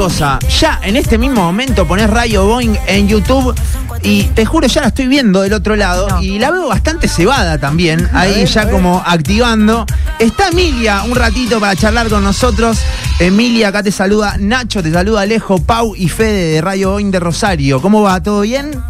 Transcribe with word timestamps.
cosa, 0.00 0.38
ya 0.58 0.80
en 0.82 0.96
este 0.96 1.18
mismo 1.18 1.42
momento 1.42 1.86
pones 1.86 2.08
Rayo 2.08 2.46
Boeing 2.46 2.74
en 2.86 3.06
YouTube 3.06 3.54
y 4.02 4.22
te 4.28 4.46
juro 4.46 4.66
ya 4.66 4.80
la 4.80 4.86
estoy 4.86 5.08
viendo 5.08 5.42
del 5.42 5.52
otro 5.52 5.76
lado 5.76 6.22
y 6.22 6.38
la 6.38 6.50
veo 6.50 6.68
bastante 6.68 7.06
cebada 7.06 7.58
también, 7.58 8.08
ahí 8.14 8.46
ya 8.46 8.70
como 8.70 9.02
activando. 9.04 9.84
Está 10.18 10.48
Emilia 10.48 11.02
un 11.02 11.14
ratito 11.14 11.60
para 11.60 11.76
charlar 11.76 12.08
con 12.08 12.24
nosotros. 12.24 12.78
Emilia, 13.18 13.68
acá 13.68 13.82
te 13.82 13.92
saluda 13.92 14.36
Nacho, 14.38 14.82
te 14.82 14.90
saluda 14.90 15.20
Alejo, 15.20 15.58
Pau 15.58 15.94
y 15.94 16.08
Fede 16.08 16.54
de 16.54 16.60
Rayo 16.62 16.92
Boeing 16.92 17.10
de 17.10 17.20
Rosario. 17.20 17.82
¿Cómo 17.82 18.00
va? 18.00 18.22
¿Todo 18.22 18.40
bien? 18.40 18.82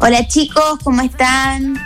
Hola 0.00 0.26
chicos, 0.26 0.80
¿cómo 0.82 1.00
están? 1.00 1.78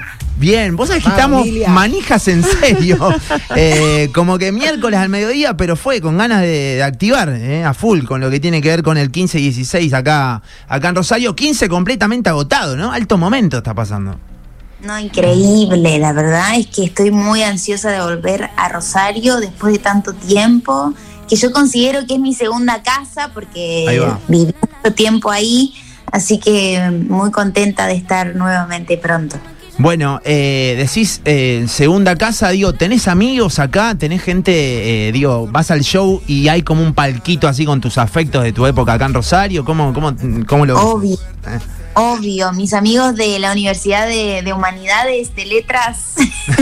Bien, 0.42 0.74
vos 0.74 0.88
sabés 0.88 1.04
que 1.04 1.10
estamos 1.10 1.46
manijas 1.68 2.26
en 2.28 2.42
serio. 2.42 2.98
Eh, 3.54 4.10
como 4.14 4.38
que 4.38 4.50
miércoles 4.50 4.98
al 4.98 5.08
mediodía, 5.08 5.56
pero 5.56 5.76
fue 5.76 6.00
con 6.00 6.16
ganas 6.16 6.40
de, 6.40 6.82
activar 6.82 7.28
eh, 7.28 7.64
a 7.64 7.74
full 7.74 8.04
con 8.04 8.20
lo 8.20 8.30
que 8.30 8.40
tiene 8.40 8.62
que 8.62 8.68
ver 8.68 8.82
con 8.82 8.96
el 8.96 9.10
15 9.10 9.38
y 9.38 9.42
16 9.42 9.92
acá, 9.92 10.42
acá 10.68 10.88
en 10.88 10.96
Rosario. 10.96 11.36
15 11.36 11.68
completamente 11.68 12.30
agotado, 12.30 12.76
¿no? 12.76 12.92
Alto 12.92 13.18
momento 13.18 13.58
está 13.58 13.74
pasando. 13.74 14.18
No, 14.82 14.98
increíble. 14.98 15.98
La 15.98 16.12
verdad 16.12 16.56
es 16.56 16.66
que 16.68 16.84
estoy 16.84 17.10
muy 17.10 17.42
ansiosa 17.42 17.90
de 17.90 18.00
volver 18.00 18.50
a 18.56 18.68
Rosario 18.68 19.36
después 19.38 19.74
de 19.74 19.78
tanto 19.78 20.14
tiempo, 20.14 20.94
que 21.28 21.36
yo 21.36 21.52
considero 21.52 22.06
que 22.06 22.14
es 22.14 22.20
mi 22.20 22.34
segunda 22.34 22.82
casa 22.82 23.30
porque 23.34 24.10
viví 24.28 24.54
mucho 24.60 24.94
tiempo 24.94 25.30
ahí. 25.30 25.74
Así 26.10 26.38
que 26.38 26.90
muy 27.08 27.30
contenta 27.30 27.86
de 27.86 27.94
estar 27.94 28.34
nuevamente 28.34 28.96
pronto. 28.98 29.36
Bueno, 29.82 30.20
eh, 30.24 30.76
decís 30.78 31.20
eh, 31.24 31.66
segunda 31.66 32.14
casa, 32.14 32.50
digo, 32.50 32.72
¿tenés 32.72 33.08
amigos 33.08 33.58
acá? 33.58 33.96
¿Tenés 33.96 34.22
gente, 34.22 35.08
eh, 35.08 35.10
digo, 35.10 35.48
vas 35.48 35.72
al 35.72 35.80
show 35.80 36.22
y 36.28 36.46
hay 36.46 36.62
como 36.62 36.82
un 36.82 36.94
palquito 36.94 37.48
así 37.48 37.64
con 37.66 37.80
tus 37.80 37.98
afectos 37.98 38.44
de 38.44 38.52
tu 38.52 38.64
época 38.64 38.92
acá 38.92 39.06
en 39.06 39.14
Rosario? 39.14 39.64
¿Cómo, 39.64 39.92
cómo, 39.92 40.14
cómo 40.46 40.66
lo 40.66 40.80
Obvio. 40.80 41.18
Obvio, 41.94 42.52
mis 42.52 42.74
amigos 42.74 43.16
de 43.16 43.40
la 43.40 43.50
Universidad 43.50 44.06
de, 44.06 44.52
Humanidades, 44.52 45.34
de 45.34 45.46
Letras, 45.46 46.14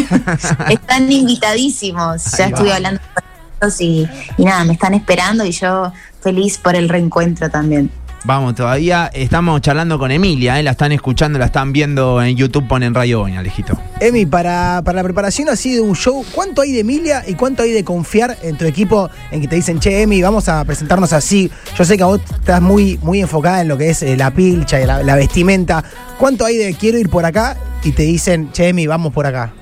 están 0.70 1.12
invitadísimos. 1.12 2.24
ya 2.38 2.46
estuve 2.46 2.72
hablando 2.72 3.02
con 3.12 3.24
ellos 3.60 3.80
y, 3.82 4.08
y 4.38 4.44
nada, 4.46 4.64
me 4.64 4.72
están 4.72 4.94
esperando 4.94 5.44
y 5.44 5.50
yo 5.50 5.92
feliz 6.22 6.56
por 6.56 6.74
el 6.74 6.88
reencuentro 6.88 7.50
también. 7.50 7.90
Vamos, 8.24 8.54
todavía 8.54 9.10
estamos 9.14 9.62
charlando 9.62 9.98
con 9.98 10.10
Emilia, 10.10 10.60
¿eh? 10.60 10.62
la 10.62 10.72
están 10.72 10.92
escuchando, 10.92 11.38
la 11.38 11.46
están 11.46 11.72
viendo 11.72 12.22
en 12.22 12.36
YouTube, 12.36 12.68
ponen 12.68 12.94
Radio 12.94 13.20
Boña, 13.20 13.40
Alejito. 13.40 13.78
Emi, 13.98 14.26
para, 14.26 14.82
para 14.84 14.96
la 14.96 15.02
preparación 15.02 15.48
así 15.48 15.74
de 15.74 15.80
un 15.80 15.96
show, 15.96 16.22
¿cuánto 16.34 16.60
hay 16.60 16.72
de 16.72 16.80
Emilia 16.80 17.24
y 17.26 17.34
cuánto 17.34 17.62
hay 17.62 17.72
de 17.72 17.82
confiar 17.82 18.36
en 18.42 18.58
tu 18.58 18.66
equipo 18.66 19.08
en 19.30 19.40
que 19.40 19.48
te 19.48 19.56
dicen, 19.56 19.80
che, 19.80 20.02
Emi, 20.02 20.20
vamos 20.20 20.50
a 20.50 20.62
presentarnos 20.64 21.14
así? 21.14 21.50
Yo 21.78 21.84
sé 21.84 21.96
que 21.96 22.04
vos 22.04 22.20
estás 22.20 22.60
muy, 22.60 22.98
muy 23.02 23.20
enfocada 23.20 23.62
en 23.62 23.68
lo 23.68 23.78
que 23.78 23.88
es 23.88 24.02
eh, 24.02 24.16
la 24.18 24.30
pilcha 24.32 24.78
y 24.80 24.86
la, 24.86 25.14
vestimenta. 25.14 25.82
¿Cuánto 26.18 26.44
hay 26.44 26.58
de 26.58 26.74
quiero 26.74 26.98
ir 26.98 27.08
por 27.08 27.24
acá 27.24 27.56
y 27.82 27.92
te 27.92 28.02
dicen, 28.02 28.52
che, 28.52 28.68
Emi, 28.68 28.86
vamos 28.86 29.14
por 29.14 29.26
acá? 29.26 29.54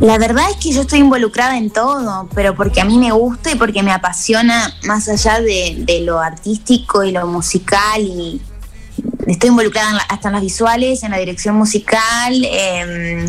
La 0.00 0.16
verdad 0.16 0.50
es 0.50 0.56
que 0.56 0.72
yo 0.72 0.80
estoy 0.80 1.00
involucrada 1.00 1.58
en 1.58 1.68
todo, 1.68 2.26
pero 2.34 2.54
porque 2.54 2.80
a 2.80 2.86
mí 2.86 2.96
me 2.96 3.12
gusta 3.12 3.52
y 3.52 3.56
porque 3.56 3.82
me 3.82 3.92
apasiona 3.92 4.74
más 4.84 5.06
allá 5.10 5.40
de, 5.40 6.00
lo 6.06 6.20
artístico 6.20 7.04
y 7.04 7.12
lo 7.12 7.26
musical 7.26 8.00
y 8.00 8.40
estoy 9.26 9.50
involucrada 9.50 9.98
hasta 10.08 10.28
en 10.28 10.34
las 10.34 10.42
visuales, 10.42 11.02
en 11.02 11.10
la 11.10 11.18
dirección 11.18 11.54
musical, 11.56 12.34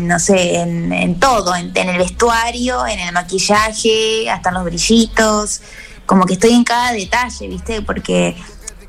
no 0.02 0.18
sé, 0.18 0.60
en, 0.60 1.20
todo, 1.20 1.54
en, 1.54 1.76
el 1.76 1.98
vestuario, 1.98 2.86
en 2.86 3.00
el 3.00 3.12
maquillaje, 3.12 4.30
hasta 4.30 4.48
en 4.48 4.54
los 4.54 4.64
brillitos, 4.64 5.60
como 6.06 6.24
que 6.24 6.34
estoy 6.34 6.54
en 6.54 6.64
cada 6.64 6.92
detalle, 6.92 7.48
¿viste? 7.48 7.82
Porque 7.82 8.34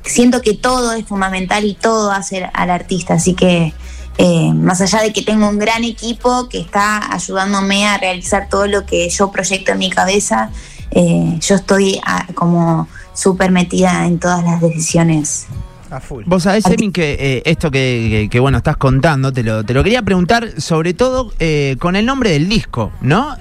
siento 0.02 0.40
que 0.40 0.54
todo 0.54 0.94
es 0.94 1.04
fundamental 1.04 1.66
y 1.66 1.74
todo 1.74 2.12
hace 2.12 2.48
al 2.54 2.70
artista, 2.70 3.14
así 3.14 3.34
que 3.34 3.74
eh, 4.16 4.52
más 4.54 4.80
allá 4.80 5.02
de 5.02 5.12
que 5.12 5.22
tengo 5.22 5.48
un 5.48 5.58
gran 5.58 5.82
equipo 5.82 6.48
que 6.48 6.60
está 6.60 7.12
ayudándome 7.12 7.86
a 7.86 7.98
realizar 7.98 8.48
todo 8.48 8.66
lo 8.66 8.86
que 8.86 9.08
yo 9.08 9.32
proyecto 9.32 9.72
en 9.72 9.78
mi 9.78 9.90
cabeza, 9.90 10.50
eh, 10.92 11.36
yo 11.40 11.56
estoy 11.56 12.00
ah, 12.06 12.26
como 12.34 12.86
súper 13.12 13.50
metida 13.50 14.06
en 14.06 14.20
todas 14.20 14.44
las 14.44 14.60
decisiones. 14.60 15.46
A 15.90 16.00
full. 16.00 16.24
Vos 16.26 16.44
sabés, 16.44 16.64
Emin, 16.66 16.92
que 16.92 17.16
eh, 17.18 17.42
esto 17.44 17.70
que, 17.70 18.28
bueno 18.40 18.58
estás 18.58 18.76
contando, 18.76 19.32
te 19.32 19.42
lo, 19.42 19.64
te 19.64 19.74
lo 19.74 19.82
quería 19.82 20.02
preguntar 20.02 20.60
sobre 20.60 20.94
todo 20.94 21.32
con 21.78 21.96
el 21.96 22.06
nombre 22.06 22.30
del 22.30 22.48
disco, 22.48 22.92
¿no? 23.00 23.36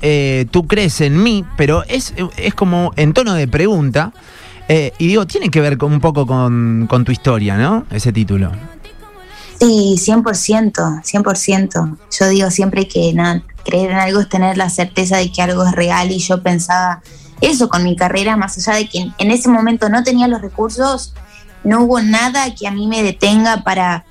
Tú 0.52 0.68
crees 0.68 1.02
en 1.02 1.22
mí, 1.22 1.46
pero 1.56 1.84
es, 1.88 2.14
es 2.38 2.54
como 2.54 2.94
en 2.96 3.14
tono 3.14 3.34
de 3.34 3.48
pregunta. 3.48 4.12
y 4.70 5.08
digo, 5.08 5.26
tiene 5.26 5.50
que 5.50 5.62
ver 5.62 5.78
con, 5.78 5.94
un 5.94 6.00
poco 6.00 6.28
con, 6.28 6.88
con 6.88 7.06
tu 7.06 7.12
historia, 7.12 7.58
¿no? 7.58 7.86
Ese 7.92 8.12
título. 8.12 8.52
Sí, 9.64 9.96
100%, 9.98 10.74
100%. 11.04 11.98
Yo 12.20 12.28
digo 12.28 12.52
siempre 12.52 12.86
que 12.86 13.14
nada, 13.14 13.44
creer 13.64 13.92
en 13.92 13.98
algo 13.98 14.20
es 14.20 14.28
tener 14.28 14.58
la 14.58 14.70
certeza 14.70 15.16
de 15.16 15.32
que 15.32 15.42
algo 15.42 15.66
es 15.66 15.72
real 15.72 16.12
y 16.12 16.20
yo 16.20 16.44
pensaba 16.44 17.02
eso 17.40 17.70
con 17.70 17.82
mi 17.82 17.96
carrera, 17.96 18.36
más 18.36 18.58
allá 18.58 18.78
de 18.78 18.90
que 18.90 19.08
en 19.18 19.32
ese 19.32 19.48
momento 19.48 19.88
no 19.88 20.04
tenía 20.04 20.28
los 20.28 20.42
recursos, 20.42 21.14
no 21.64 21.84
hubo 21.84 22.02
nada 22.02 22.54
que 22.54 22.68
a 22.68 22.72
mí 22.72 22.88
me 22.88 23.04
detenga 23.04 23.64
para, 23.64 24.04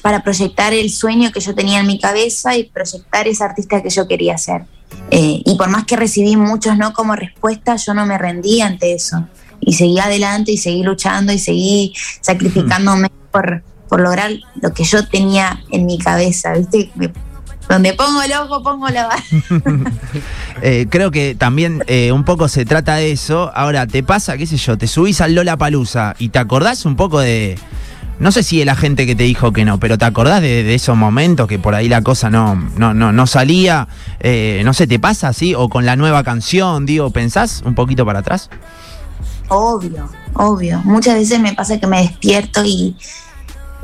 para 0.00 0.22
proyectar 0.22 0.72
el 0.72 0.88
sueño 0.88 1.32
que 1.32 1.40
yo 1.40 1.54
tenía 1.54 1.80
en 1.80 1.86
mi 1.86 2.00
cabeza 2.00 2.56
y 2.56 2.64
proyectar 2.64 3.28
esa 3.28 3.44
artista 3.44 3.82
que 3.82 3.90
yo 3.90 4.08
quería 4.08 4.38
ser. 4.38 4.64
Eh, 5.10 5.42
y 5.44 5.54
por 5.58 5.68
más 5.68 5.84
que 5.84 5.96
recibí 5.96 6.34
muchos 6.38 6.78
no 6.78 6.94
como 6.94 7.14
respuesta, 7.14 7.76
yo 7.76 7.92
no 7.92 8.06
me 8.06 8.16
rendí 8.16 8.62
ante 8.62 8.94
eso. 8.94 9.28
Y 9.60 9.74
seguí 9.74 9.98
adelante 9.98 10.52
y 10.52 10.56
seguí 10.56 10.82
luchando 10.82 11.30
y 11.30 11.38
seguí 11.38 11.92
sacrificándome 12.22 13.10
por, 13.30 13.62
por 13.88 14.00
lograr 14.00 14.32
lo 14.60 14.72
que 14.72 14.84
yo 14.84 15.06
tenía 15.06 15.62
en 15.70 15.86
mi 15.86 15.98
cabeza, 15.98 16.52
¿viste? 16.54 16.90
donde 17.68 17.94
pongo 17.94 18.22
el 18.22 18.32
ojo, 18.32 18.62
pongo 18.62 18.88
la 18.88 19.08
eh, 20.62 20.86
creo 20.90 21.10
que 21.10 21.34
también 21.34 21.82
eh, 21.86 22.12
un 22.12 22.24
poco 22.24 22.48
se 22.48 22.64
trata 22.64 22.96
de 22.96 23.12
eso. 23.12 23.50
Ahora, 23.54 23.86
¿te 23.86 24.02
pasa, 24.02 24.36
qué 24.36 24.46
sé 24.46 24.56
yo, 24.56 24.76
te 24.76 24.86
subís 24.86 25.20
al 25.20 25.34
Lola 25.34 25.56
Palusa 25.56 26.14
y 26.18 26.28
te 26.28 26.38
acordás 26.38 26.84
un 26.84 26.96
poco 26.96 27.20
de. 27.20 27.58
No 28.20 28.30
sé 28.30 28.44
si 28.44 28.58
de 28.58 28.64
la 28.64 28.76
gente 28.76 29.06
que 29.06 29.16
te 29.16 29.24
dijo 29.24 29.52
que 29.52 29.64
no, 29.64 29.80
pero 29.80 29.98
¿te 29.98 30.04
acordás 30.04 30.40
de, 30.40 30.72
esos 30.72 30.96
momentos 30.96 31.48
que 31.48 31.58
por 31.58 31.74
ahí 31.74 31.88
la 31.88 32.02
cosa 32.02 32.30
no, 32.30 32.54
no, 32.76 32.94
no, 32.94 33.12
no 33.12 33.26
salía? 33.26 33.88
Eh, 34.20 34.62
no 34.64 34.72
sé, 34.72 34.86
¿te 34.86 35.00
pasa 35.00 35.28
así? 35.28 35.54
O 35.56 35.68
con 35.68 35.84
la 35.84 35.96
nueva 35.96 36.22
canción, 36.22 36.86
digo, 36.86 37.10
¿pensás 37.10 37.62
un 37.64 37.74
poquito 37.74 38.06
para 38.06 38.20
atrás? 38.20 38.50
Obvio, 39.48 40.08
obvio. 40.34 40.80
Muchas 40.84 41.14
veces 41.14 41.40
me 41.40 41.54
pasa 41.54 41.80
que 41.80 41.88
me 41.88 42.02
despierto 42.02 42.62
y, 42.64 42.96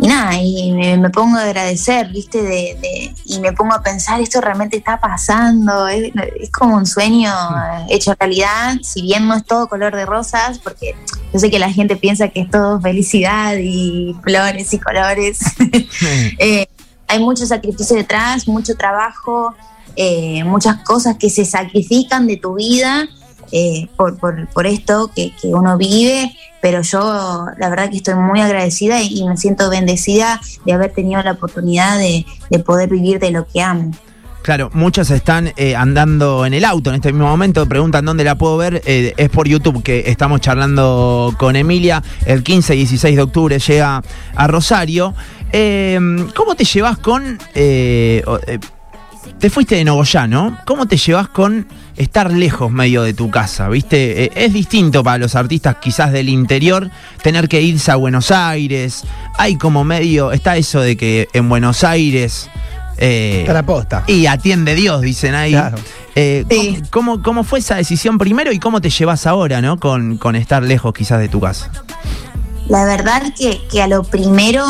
y 0.03 0.07
nada, 0.07 0.33
y 0.41 0.73
me, 0.73 1.11
pongo 1.11 1.37
a 1.37 1.43
agradecer, 1.43 2.09
¿viste? 2.09 2.43
De, 2.43 3.15
y 3.27 3.39
me 3.41 3.53
pongo 3.53 3.75
a 3.75 3.83
pensar, 3.83 4.19
esto 4.21 4.41
realmente 4.41 4.79
está 4.79 4.99
pasando, 4.99 5.89
es, 5.89 6.11
como 6.51 6.77
un 6.77 6.87
sueño 6.87 7.31
hecho 7.91 8.15
realidad, 8.19 8.77
si 8.83 9.03
bien 9.03 9.29
no 9.29 9.35
es 9.35 9.45
todo 9.45 9.69
color 9.69 9.95
de 9.95 10.07
rosas, 10.07 10.59
porque 10.59 10.95
yo 11.35 11.39
sé 11.39 11.51
que 11.51 11.59
la 11.59 11.71
gente 11.71 11.97
piensa 11.97 12.29
que 12.29 12.41
es 12.41 12.51
todo 12.51 12.81
felicidad 12.81 13.57
y 13.59 14.17
flores 14.23 14.73
y 14.73 14.79
colores. 14.79 15.39
Eh, 16.39 16.67
hay 17.07 17.19
mucho 17.19 17.45
sacrificio 17.45 17.97
detrás, 17.97 18.49
mucho 18.49 18.75
trabajo, 18.75 19.55
eh, 19.97 20.43
muchas 20.45 20.83
cosas 20.83 21.17
que 21.19 21.29
se 21.29 21.45
sacrifican 21.45 22.27
de 22.27 22.37
tu 22.37 22.55
vida 22.55 23.09
eh, 23.53 23.89
por, 23.97 24.17
por, 24.17 24.67
esto 24.67 25.11
que, 25.15 25.33
uno 25.43 25.77
vive, 25.77 26.31
pero 26.61 26.83
yo 26.83 27.47
la 27.59 27.69
verdad 27.69 27.91
que 27.91 27.97
estoy 27.97 28.15
muy 28.15 28.41
agradecida 28.41 29.03
y, 29.03 29.25
me 29.27 29.37
siento 29.37 29.69
bendecida 29.71 30.41
de 30.65 30.73
haber 30.73 30.93
tenido 30.93 31.21
la 31.23 31.33
oportunidad 31.33 31.99
de, 31.99 32.25
poder 32.61 32.89
vivir 32.89 33.19
de 33.19 33.33
lo 33.33 33.47
que 33.47 33.61
amo. 33.61 33.91
Claro, 34.43 34.71
muchos 34.73 35.11
están 35.11 35.53
eh, 35.57 35.75
andando 35.77 36.47
en 36.47 36.55
el 36.55 36.65
auto 36.65 36.91
en 36.91 36.97
este 36.97 37.13
mismo 37.13 37.27
momento, 37.27 37.67
preguntan 37.67 38.05
dónde 38.05 38.25
la 38.25 38.37
puedo 38.37 38.57
ver, 38.57 38.81
eh, 38.87 39.13
es 39.17 39.29
por 39.29 39.47
YouTube 39.49 39.83
que 39.83 40.05
estamos 40.07 40.41
charlando 40.41 41.35
con 41.39 41.57
Emilia, 41.57 42.03
el 42.25 42.43
15 42.43 42.75
y 42.75 42.79
16 42.79 43.17
de 43.17 43.23
octubre 43.23 43.59
llega 43.59 44.03
a 44.35 44.47
Rosario. 44.47 45.15
¿Cómo 46.35 46.55
te 46.57 46.65
llevas 46.65 46.99
con... 46.99 47.39
te 47.53 48.23
fuiste 49.51 49.75
de 49.75 49.85
Nogoyá, 49.85 50.27
¿no? 50.29 50.57
¿Cómo 50.65 50.87
te 50.87 50.97
llevas 50.97 51.29
con 51.29 51.67
estar 52.01 52.33
lejos 52.33 52.73
medio 52.73 53.03
de 53.03 53.13
tu 53.13 53.31
casa, 53.31 53.69
¿viste? 53.69 54.25
Eh, 54.25 54.33
es 54.35 54.55
distinto 54.55 55.05
para 55.05 55.19
los 55.19 55.35
artistas 55.35 55.77
quizás 55.81 56.13
del 56.13 56.31
interior 56.31 56.91
tener 57.23 57.47
que 57.47 57.61
irse 57.61 57.91
a 57.91 57.97
Buenos 57.97 58.31
Aires. 58.31 59.05
Hay 59.37 59.57
como 59.57 59.85
medio, 59.85 60.33
está 60.33 60.57
eso 60.57 60.81
de 60.81 60.97
que 60.97 61.29
en 61.35 61.49
Buenos 61.49 61.85
Aires... 61.85 62.49
Eh, 62.97 63.41
está 63.41 63.53
la 63.53 63.65
posta. 63.65 64.05
Y 64.07 64.27
atiende 64.27 64.75
Dios, 64.75 65.03
dicen 65.03 65.35
ahí. 65.35 65.55
Eh, 66.15 66.83
¿cómo, 66.91 67.23
¿cómo, 67.23 67.45
fue 67.45 67.59
esa 67.59 67.77
decisión 67.77 68.19
primero 68.19 68.51
y 68.53 68.59
cómo 68.59 68.81
te 68.81 68.91
llevas 68.91 69.27
ahora, 69.27 69.61
¿no? 69.61 69.79
Con, 69.79 70.17
con 70.17 70.37
estar 70.37 70.63
lejos 70.63 70.93
quizás 70.95 71.19
de 71.19 71.29
tu 71.29 71.41
casa. 71.41 71.71
La 72.69 72.85
verdad 72.85 73.23
que, 73.37 73.61
que 73.71 73.83
a 73.83 73.87
lo 73.87 74.05
primero 74.05 74.65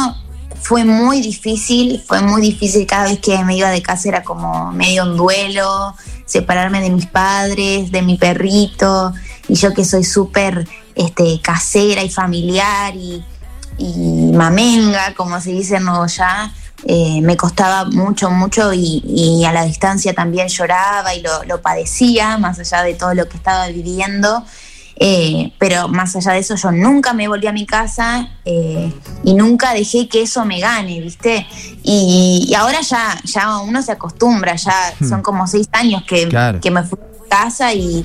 fue 0.61 0.85
muy 0.85 1.21
difícil, 1.21 2.03
fue 2.07 2.21
muy 2.23 2.43
difícil 2.43 2.87
cada 2.87 3.05
vez 3.05 3.19
que 3.21 3.43
me 3.45 3.57
iba 3.57 3.71
de 3.71 3.83
casa 3.83 4.09
era 4.09 4.23
como 4.23 4.73
medio 4.73 5.05
un 5.05 5.17
duelo, 5.17 5.95
separarme 6.31 6.81
de 6.81 6.91
mis 6.91 7.07
padres, 7.07 7.91
de 7.91 8.03
mi 8.03 8.17
perrito, 8.17 9.13
y 9.49 9.57
yo 9.57 9.75
que 9.75 9.85
soy 9.85 10.05
súper 10.05 10.69
este, 10.95 11.41
casera 11.43 12.05
y 12.05 12.09
familiar 12.09 12.95
y, 12.95 13.25
mamenga, 14.35 15.15
como 15.15 15.41
se 15.41 15.53
dice 15.53 15.77
en 15.77 15.85
Nuevo 15.85 16.07
Ya, 16.07 16.53
eh, 16.85 17.21
me 17.23 17.37
costaba 17.37 17.87
mucho, 17.87 18.31
mucho 18.31 18.75
y, 18.75 19.03
y 19.07 19.45
a 19.47 19.53
la 19.53 19.65
distancia 19.65 20.13
también 20.13 20.49
lloraba 20.49 21.15
y 21.15 21.23
lo, 21.23 21.45
lo 21.45 21.63
padecía, 21.63 22.37
más 22.37 22.59
allá 22.59 22.83
de 22.83 22.95
todo 22.95 23.15
lo 23.15 23.27
que 23.27 23.39
estaba 23.39 23.69
viviendo. 23.69 24.45
Eh, 25.03 25.55
pero 25.59 25.89
más 25.89 26.15
allá 26.15 26.33
de 26.33 26.41
eso, 26.41 26.57
yo 26.57 26.71
nunca 26.71 27.15
me 27.15 27.27
volví 27.27 27.47
a 27.47 27.53
mi 27.53 27.65
casa 27.65 28.29
eh, 28.45 28.93
y 29.25 29.33
nunca 29.33 29.73
dejé 29.73 30.09
que 30.09 30.21
eso 30.21 30.45
me 30.45 30.61
gane, 30.61 31.01
¿viste? 31.01 31.47
Y, 31.83 32.45
y 32.47 32.55
ahora 32.55 32.83
ya, 32.83 33.19
ya 33.25 33.59
uno 33.61 33.81
se 33.81 33.93
acostumbra, 33.93 34.57
ya 34.57 34.75
Hmm. 35.01 35.09
son 35.09 35.23
como 35.23 35.47
seis 35.47 35.69
años 35.73 36.03
que, 36.07 36.29
Claro. 36.29 36.61
que 36.61 36.71
me 36.71 36.83
fui 36.83 36.99
a 37.01 37.23
mi 37.23 37.29
casa 37.31 37.73
y, 37.73 38.05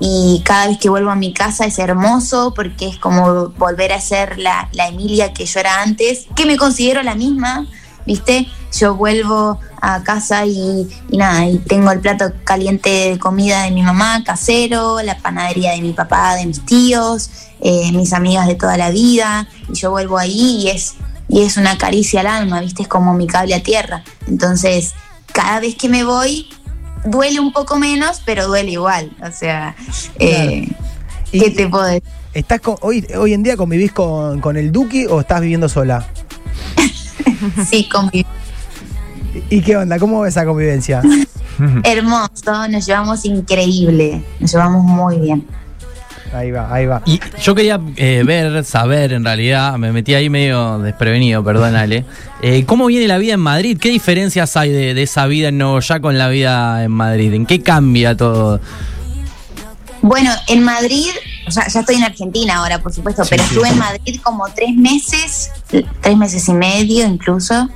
y 0.00 0.42
cada 0.44 0.66
vez 0.66 0.78
que 0.78 0.88
vuelvo 0.88 1.10
a 1.10 1.14
mi 1.16 1.32
casa 1.32 1.66
es 1.66 1.78
hermoso 1.78 2.52
porque 2.52 2.88
es 2.88 2.98
como 2.98 3.50
volver 3.50 3.92
a 3.92 4.00
ser 4.00 4.38
la, 4.38 4.68
la 4.72 4.88
Emilia 4.88 5.32
que 5.32 5.46
yo 5.46 5.60
era 5.60 5.82
antes, 5.82 6.26
que 6.34 6.46
me 6.46 6.56
considero 6.56 7.02
la 7.04 7.14
misma, 7.14 7.66
¿viste? 8.06 8.48
Yo 8.76 8.94
vuelvo 8.94 9.58
a 9.80 10.02
casa 10.02 10.44
y, 10.44 10.88
y 11.10 11.16
nada, 11.16 11.46
y 11.46 11.58
tengo 11.58 11.90
el 11.90 12.00
plato 12.00 12.32
caliente 12.44 12.90
de 13.10 13.18
comida 13.18 13.62
de 13.62 13.70
mi 13.70 13.82
mamá, 13.82 14.22
casero, 14.24 15.00
la 15.02 15.16
panadería 15.18 15.72
de 15.72 15.80
mi 15.80 15.92
papá, 15.92 16.34
de 16.34 16.46
mis 16.46 16.64
tíos, 16.66 17.30
eh, 17.60 17.90
mis 17.92 18.12
amigas 18.12 18.46
de 18.46 18.54
toda 18.56 18.76
la 18.76 18.90
vida, 18.90 19.48
y 19.68 19.74
yo 19.74 19.90
vuelvo 19.90 20.18
ahí 20.18 20.62
y 20.64 20.68
es, 20.68 20.94
y 21.28 21.42
es 21.42 21.56
una 21.56 21.78
caricia 21.78 22.20
al 22.20 22.26
alma, 22.26 22.60
¿viste? 22.60 22.82
Es 22.82 22.88
como 22.88 23.14
mi 23.14 23.26
cable 23.26 23.54
a 23.54 23.62
tierra. 23.62 24.04
Entonces, 24.26 24.92
cada 25.32 25.60
vez 25.60 25.74
que 25.74 25.88
me 25.88 26.04
voy, 26.04 26.48
duele 27.04 27.40
un 27.40 27.52
poco 27.52 27.76
menos, 27.78 28.20
pero 28.24 28.46
duele 28.48 28.72
igual. 28.72 29.10
O 29.26 29.30
sea, 29.32 29.74
eh, 30.18 30.68
¿qué 31.32 31.50
te 31.50 31.66
puedo 31.68 31.84
decir? 31.84 32.02
¿Estás 32.34 32.60
con- 32.60 32.76
hoy, 32.82 33.06
hoy 33.18 33.32
en 33.32 33.42
día 33.42 33.56
convivís 33.56 33.92
con, 33.92 34.40
con 34.40 34.56
el 34.56 34.70
Duki 34.72 35.06
o 35.06 35.20
estás 35.20 35.40
viviendo 35.40 35.68
sola? 35.70 36.06
Sí, 37.70 37.88
conviv- 37.92 38.26
¿Y 39.50 39.60
qué 39.62 39.76
onda? 39.76 39.98
¿Cómo 39.98 40.20
ves 40.20 40.34
esa 40.34 40.44
convivencia? 40.44 41.02
hermoso, 41.84 42.68
nos 42.68 42.86
llevamos 42.86 43.24
increíble, 43.24 44.22
nos 44.40 44.52
llevamos 44.52 44.84
muy 44.84 45.18
bien. 45.18 45.46
Ahí 46.32 46.50
va, 46.50 46.72
ahí 46.72 46.84
va. 46.84 47.02
Y 47.06 47.20
yo 47.42 47.54
quería 47.54 47.80
eh, 47.96 48.22
ver, 48.24 48.62
saber 48.64 49.14
en 49.14 49.24
realidad, 49.24 49.78
me 49.78 49.92
metí 49.92 50.14
ahí 50.14 50.28
medio 50.28 50.78
desprevenido, 50.78 51.42
perdónale. 51.42 52.04
Eh, 52.42 52.64
¿Cómo 52.66 52.86
viene 52.86 53.08
la 53.08 53.16
vida 53.16 53.34
en 53.34 53.40
Madrid? 53.40 53.78
¿Qué 53.80 53.88
diferencias 53.88 54.56
hay 54.56 54.70
de, 54.70 54.92
de 54.92 55.02
esa 55.02 55.26
vida 55.26 55.48
en 55.48 55.58
Nuevo 55.58 55.80
Ya 55.80 56.00
con 56.00 56.18
la 56.18 56.28
vida 56.28 56.84
en 56.84 56.90
Madrid? 56.90 57.32
¿En 57.32 57.46
qué 57.46 57.62
cambia 57.62 58.14
todo? 58.14 58.60
Bueno, 60.02 60.30
en 60.46 60.62
Madrid, 60.62 61.08
o 61.46 61.50
sea, 61.50 61.66
ya 61.66 61.80
estoy 61.80 61.96
en 61.96 62.04
Argentina 62.04 62.56
ahora, 62.58 62.80
por 62.80 62.92
supuesto, 62.92 63.22
pero 63.28 63.42
estuve 63.42 63.68
en 63.68 63.78
Madrid 63.78 64.20
como 64.22 64.46
tres 64.54 64.74
meses, 64.74 65.50
tres 65.68 66.16
meses 66.16 66.46
y 66.48 66.52
medio 66.52 67.06
incluso. 67.06 67.68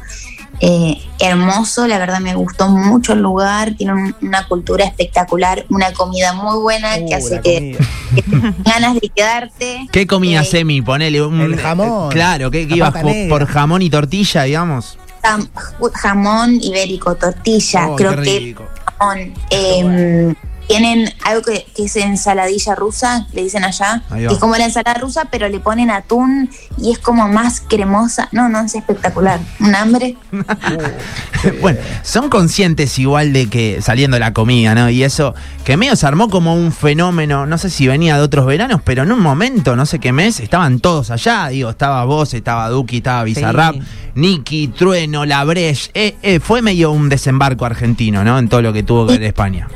Eh, 0.61 1.01
hermoso, 1.19 1.87
la 1.89 1.99
verdad 1.99 2.21
me 2.21 2.35
gustó 2.35 2.69
mucho 2.69 3.15
el 3.15 3.21
lugar, 3.21 3.75
tiene 3.77 3.95
un- 3.95 4.15
una 4.23 4.47
cultura 4.47 4.85
espectacular, 4.85 5.65
una 5.71 5.93
comida 5.93 6.35
muy 6.35 6.61
buena 6.61 6.95
que 6.97 7.15
Uh, 7.15 7.17
hace 7.17 7.41
que, 7.41 7.55
comida. 7.55 7.79
que 8.15 8.23
den 8.27 8.55
ganas 8.65 8.95
de 8.95 9.09
quedarte. 9.09 9.87
¿Qué 9.91 10.07
comías, 10.07 10.53
Eh, 10.55 10.61
Emi? 10.61 10.81
Ponele 10.83 11.21
un. 11.23 11.41
El 11.41 11.57
jamón. 11.57 12.11
Claro, 12.11 12.51
¿qué, 12.51 12.69
qué 12.69 12.77
La 12.77 12.89
ibas 12.89 12.95
por, 13.29 13.47
jamón 13.47 13.83
y 13.83 13.91
tortilla, 13.91 14.43
digamos? 14.45 14.99
jam- 15.23 15.49
jamón 15.95 16.59
ibérico, 16.61 17.15
tortilla, 17.15 17.89
Oh, 17.89 17.97
qué 17.97 18.05
croquet, 18.07 18.39
rico. 18.41 18.65
jamón. 18.99 19.35
eh, 19.51 20.35
tienen 20.67 21.13
algo 21.25 21.43
que, 21.43 21.67
que 21.75 21.85
es 21.85 21.97
ensaladilla 21.97 22.75
rusa, 22.75 23.27
le 23.33 23.43
dicen 23.43 23.65
allá, 23.65 24.03
que 24.11 24.27
es 24.27 24.39
como 24.39 24.57
la 24.57 24.65
ensalada 24.65 24.99
rusa, 24.99 25.27
pero 25.31 25.49
le 25.49 25.61
ponen 25.61 25.91
atún 25.91 26.51
y 26.79 26.93
es 26.93 26.99
como 26.99 27.29
más 27.29 27.61
cremosa. 27.61 28.29
No, 28.33 28.49
no, 28.49 28.61
es 28.61 28.75
espectacular. 28.75 29.41
Un 29.61 29.75
hambre. 29.75 30.17
bueno, 31.61 31.81
son 32.03 32.29
conscientes 32.29 32.99
igual 32.99 33.33
de 33.33 33.49
que 33.49 33.83
saliendo 33.83 34.19
la 34.19 34.33
comida, 34.33 34.75
¿no? 34.75 34.89
Y 34.89 35.03
eso, 35.03 35.35
que 35.65 35.77
medio 35.77 35.97
se 35.97 36.07
armó 36.07 36.29
como 36.29 36.55
un 36.55 36.73
fenómeno, 36.73 37.47
no 37.47 37.59
sé 37.59 37.71
si 37.71 37.87
venía 37.87 38.17
de 38.17 38.23
otros 38.23 38.47
veranos, 38.47 38.81
pero 38.85 39.03
en 39.03 39.13
un 39.13 39.21
momento, 39.21 39.77
no 39.77 39.87
sé 39.87 39.99
qué 39.99 40.13
mes, 40.13 40.41
estaban 40.41 40.81
todos 40.81 41.11
allá. 41.11 41.49
Digo, 41.49 41.71
estaba 41.71 42.05
vos, 42.05 42.35
estaba 42.35 42.69
Duki, 42.69 42.99
estaba 42.99 43.25
Bizarrap, 43.25 43.75
Sí. 43.75 43.83
Nicky, 44.15 44.69
Trueno, 44.69 45.25
La 45.25 45.45
Breche. 45.45 45.91
Eh, 45.95 46.17
eh, 46.23 46.41
fue 46.41 46.63
medio 46.63 46.93
un 46.93 47.09
desembarco 47.09 47.65
argentino, 47.65 48.25
¿no? 48.25 48.39
En 48.39 48.49
todo 48.49 48.63
lo 48.63 48.73
que 48.73 48.83
tuvo 48.83 49.07
que 49.07 49.15
ver 49.15 49.23
España. 49.25 49.69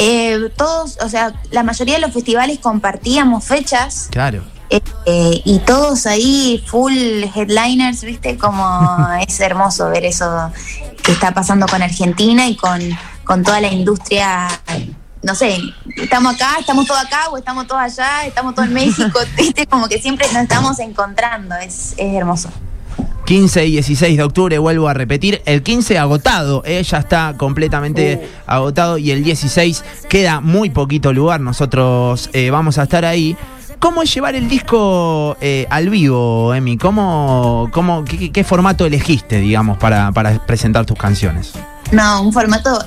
Eh, 0.00 0.50
todos, 0.56 0.96
o 1.02 1.08
sea, 1.08 1.32
la 1.50 1.62
mayoría 1.62 1.96
de 1.96 2.00
los 2.00 2.12
festivales 2.12 2.58
compartíamos 2.60 3.44
fechas 3.44 4.08
Claro. 4.10 4.42
eh, 4.70 4.80
eh, 5.06 5.42
y 5.44 5.58
todos 5.60 6.06
ahí 6.06 6.62
full 6.66 6.92
headliners, 7.34 8.02
¿viste? 8.02 8.36
Como 8.38 9.08
es 9.26 9.40
hermoso 9.40 9.88
ver 9.90 10.04
eso 10.04 10.52
que 11.02 11.12
está 11.12 11.32
pasando 11.34 11.66
con 11.66 11.82
Argentina 11.82 12.46
y 12.46 12.54
con, 12.56 12.80
con 13.24 13.42
toda 13.42 13.60
la 13.60 13.68
industria. 13.72 14.48
No 15.20 15.34
sé, 15.34 15.58
estamos 15.96 16.36
acá, 16.36 16.58
estamos 16.60 16.86
todos 16.86 17.00
acá 17.04 17.28
o 17.30 17.36
estamos 17.36 17.66
todos 17.66 17.80
allá, 17.82 18.24
estamos 18.24 18.54
todos 18.54 18.68
en 18.68 18.74
México, 18.82 19.18
¿viste? 19.36 19.66
Como 19.66 19.88
que 19.88 19.98
siempre 20.00 20.26
nos 20.32 20.42
estamos 20.42 20.78
encontrando, 20.78 21.56
es, 21.56 21.94
es 21.96 22.14
hermoso. 22.14 22.50
15 23.28 23.66
y 23.66 23.72
16 23.72 24.16
de 24.16 24.22
octubre, 24.22 24.58
vuelvo 24.58 24.88
a 24.88 24.94
repetir. 24.94 25.42
El 25.44 25.62
15 25.62 25.98
agotado, 25.98 26.62
eh, 26.64 26.82
ya 26.82 26.96
está 26.96 27.34
completamente 27.36 28.26
agotado. 28.46 28.96
Y 28.96 29.10
el 29.10 29.22
16 29.22 29.84
queda 30.08 30.40
muy 30.40 30.70
poquito 30.70 31.12
lugar. 31.12 31.38
Nosotros 31.38 32.30
eh, 32.32 32.48
vamos 32.48 32.78
a 32.78 32.84
estar 32.84 33.04
ahí. 33.04 33.36
¿Cómo 33.80 34.00
es 34.00 34.14
llevar 34.14 34.34
el 34.34 34.48
disco 34.48 35.36
eh, 35.42 35.66
al 35.68 35.90
vivo, 35.90 36.54
Emi? 36.54 36.78
¿Cómo, 36.78 37.68
cómo, 37.70 38.02
qué, 38.06 38.44
formato 38.44 38.86
elegiste, 38.86 39.38
digamos, 39.40 39.76
para, 39.76 40.10
para 40.12 40.46
presentar 40.46 40.86
tus 40.86 40.96
canciones? 40.96 41.52
No, 41.92 42.22
un 42.22 42.32
formato 42.32 42.82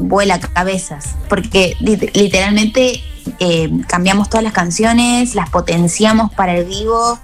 vuela 0.00 0.40
cabezas, 0.40 1.14
porque 1.28 1.76
lit- 1.80 2.10
literalmente 2.14 3.00
eh, 3.38 3.70
cambiamos 3.86 4.28
todas 4.28 4.42
las 4.42 4.52
canciones, 4.52 5.36
las 5.36 5.50
potenciamos 5.50 6.32
para 6.34 6.56
el 6.56 6.64
vivo, 6.64 7.16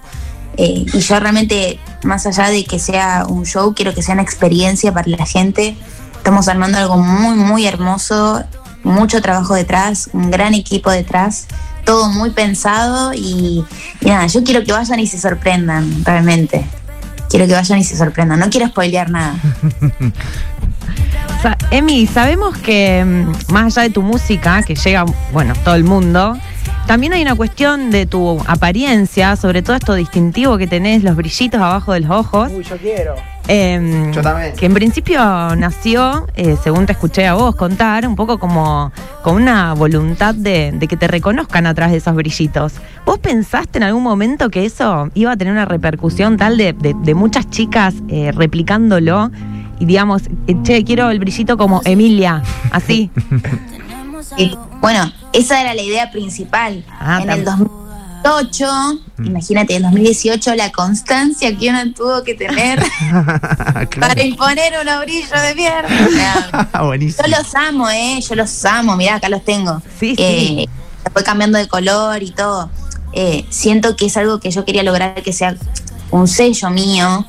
eh, 0.55 0.85
y 0.93 0.99
yo 0.99 1.19
realmente, 1.19 1.79
más 2.03 2.25
allá 2.25 2.49
de 2.49 2.65
que 2.65 2.79
sea 2.79 3.25
un 3.27 3.45
show, 3.45 3.73
quiero 3.75 3.93
que 3.93 4.01
sea 4.01 4.13
una 4.13 4.23
experiencia 4.23 4.93
para 4.93 5.07
la 5.07 5.25
gente. 5.25 5.75
Estamos 6.15 6.47
armando 6.47 6.77
algo 6.77 6.97
muy, 6.97 7.35
muy 7.35 7.65
hermoso, 7.65 8.43
mucho 8.83 9.21
trabajo 9.21 9.55
detrás, 9.55 10.09
un 10.13 10.31
gran 10.31 10.53
equipo 10.53 10.91
detrás, 10.91 11.47
todo 11.85 12.09
muy 12.09 12.31
pensado 12.31 13.13
y, 13.13 13.65
nada, 14.01 14.27
yo 14.27 14.43
quiero 14.43 14.63
que 14.63 14.71
vayan 14.71 14.99
y 14.99 15.07
se 15.07 15.19
sorprendan, 15.19 16.03
realmente. 16.05 16.65
Quiero 17.29 17.47
que 17.47 17.53
vayan 17.53 17.79
y 17.79 17.83
se 17.83 17.97
sorprendan, 17.97 18.39
no 18.39 18.49
quiero 18.49 18.67
spoilear 18.67 19.09
nada. 19.09 19.35
Emi, 21.71 22.05
sabemos 22.05 22.57
que 22.57 23.03
mm, 23.03 23.51
más 23.53 23.77
allá 23.77 23.87
de 23.87 23.93
tu 23.93 24.01
música, 24.01 24.61
que 24.63 24.75
llega, 24.75 25.05
bueno, 25.31 25.53
todo 25.63 25.75
el 25.75 25.83
mundo, 25.83 26.37
también 26.87 27.13
hay 27.13 27.21
una 27.21 27.35
cuestión 27.35 27.89
de 27.91 28.05
tu 28.05 28.41
apariencia, 28.47 29.35
sobre 29.35 29.61
todo 29.61 29.75
esto 29.75 29.93
distintivo 29.95 30.57
que 30.57 30.67
tenés, 30.67 31.03
los 31.03 31.15
brillitos 31.15 31.61
abajo 31.61 31.93
de 31.93 32.01
los 32.01 32.11
ojos. 32.11 32.51
Uy, 32.53 32.63
yo 32.63 32.77
quiero. 32.77 33.15
em, 33.47 34.11
Yo 34.11 34.21
también. 34.21 34.53
Que 34.55 34.65
en 34.65 34.73
principio 34.73 35.19
nació, 35.55 36.27
eh, 36.35 36.57
según 36.63 36.85
te 36.85 36.91
escuché 36.91 37.27
a 37.27 37.33
vos 37.33 37.55
contar, 37.55 38.05
un 38.07 38.15
poco 38.15 38.37
como 38.39 38.91
con 39.23 39.35
una 39.35 39.73
voluntad 39.73 40.35
de, 40.35 40.71
de 40.73 40.87
que 40.87 40.97
te 40.97 41.07
reconozcan 41.07 41.65
atrás 41.65 41.91
de 41.91 41.97
esos 41.97 42.13
brillitos. 42.15 42.73
¿Vos 43.05 43.19
pensaste 43.19 43.77
en 43.79 43.83
algún 43.83 44.03
momento 44.03 44.49
que 44.49 44.65
eso 44.65 45.09
iba 45.13 45.31
a 45.31 45.37
tener 45.37 45.53
una 45.53 45.65
repercusión 45.65 46.37
tal 46.37 46.57
de, 46.57 46.73
de- 46.73 46.93
de 46.93 47.13
muchas 47.15 47.49
chicas 47.49 47.93
eh, 48.09 48.31
replicándolo? 48.35 49.31
Y 49.79 49.85
digamos, 49.85 50.23
eh, 50.47 50.55
che, 50.63 50.83
quiero 50.83 51.09
el 51.09 51.19
brillito 51.19 51.57
como 51.57 51.81
Emilia, 51.85 52.43
así. 52.71 53.09
Bueno, 54.79 55.11
esa 55.33 55.61
era 55.61 55.73
la 55.73 55.81
idea 55.81 56.11
principal. 56.11 56.83
Ah, 56.99 57.19
en 57.21 57.29
el 57.29 57.43
2008, 57.43 58.65
imagínate, 59.25 59.75
en 59.75 59.83
2018, 59.83 60.55
la 60.55 60.71
constancia 60.71 61.55
que 61.57 61.69
uno 61.69 61.93
tuvo 61.93 62.23
que 62.23 62.33
tener 62.33 62.79
para 63.99 64.23
imponer 64.23 64.73
unos 64.81 65.01
brillos 65.01 65.41
de 65.41 65.55
mierda. 65.55 66.69
Buenísimo. 66.83 67.27
Yo 67.27 67.37
los 67.37 67.55
amo, 67.55 67.89
¿eh? 67.89 68.19
Yo 68.27 68.35
los 68.35 68.65
amo, 68.65 68.95
mirá, 68.95 69.15
acá 69.15 69.29
los 69.29 69.43
tengo. 69.43 69.81
Sí, 69.99 70.15
sí. 70.15 70.23
Eh, 70.23 70.69
se 71.03 71.09
fue 71.11 71.23
cambiando 71.23 71.57
de 71.57 71.67
color 71.67 72.23
y 72.23 72.31
todo. 72.31 72.69
Eh, 73.13 73.45
siento 73.49 73.95
que 73.95 74.05
es 74.05 74.17
algo 74.17 74.39
que 74.39 74.51
yo 74.51 74.65
quería 74.65 74.83
lograr 74.83 75.21
que 75.21 75.33
sea 75.33 75.55
un 76.11 76.27
sello 76.27 76.69
mío. 76.69 77.25